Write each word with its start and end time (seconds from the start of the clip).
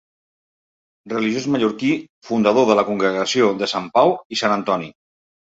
Religiós 1.13 1.45
mallorquí 1.55 1.91
fundador 2.29 2.67
de 2.71 2.79
la 2.81 2.87
Congregació 2.89 3.53
de 3.63 3.71
Sant 3.75 3.91
Pau 3.99 4.19
i 4.37 4.43
Sant 4.43 4.57
Antoni. 4.57 4.95